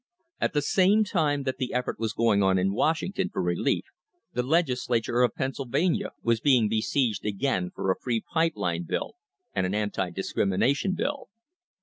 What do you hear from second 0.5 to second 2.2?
the same time that the effort was